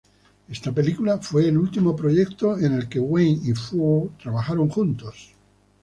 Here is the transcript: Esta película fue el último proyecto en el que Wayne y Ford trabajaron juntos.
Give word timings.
Esta 0.49 0.71
película 0.71 1.19
fue 1.19 1.47
el 1.47 1.59
último 1.59 1.95
proyecto 1.95 2.57
en 2.57 2.73
el 2.73 2.89
que 2.89 2.99
Wayne 2.99 3.41
y 3.43 3.53
Ford 3.53 4.09
trabajaron 4.19 4.67
juntos. 4.67 5.35